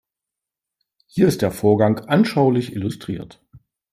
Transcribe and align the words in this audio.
Hier 1.05 1.27
ist 1.27 1.43
der 1.43 1.51
Vorgang 1.51 1.99
anschaulich 1.99 2.73
illustriert. 2.75 3.39